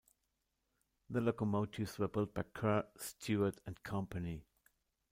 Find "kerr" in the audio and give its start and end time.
2.41-2.87